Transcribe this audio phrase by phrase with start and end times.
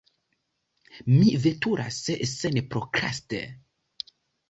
[1.09, 2.01] Mi veturas
[2.35, 3.47] senprokraste.